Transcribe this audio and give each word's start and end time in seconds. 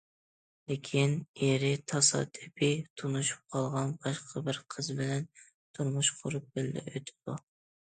لېكىن 0.69 1.11
ئېرى 1.47 1.69
تاسادىپىي 1.93 2.73
تونۇشۇپ 3.03 3.45
قالغان 3.57 3.93
باشقا 4.07 4.45
بىر 4.49 4.61
قىز 4.75 4.91
بىلەن 5.03 5.31
تۇرمۇش 5.45 6.13
قۇرۇپ 6.19 6.51
بىللە 6.59 6.89
ئۆتىدۇ. 6.89 7.41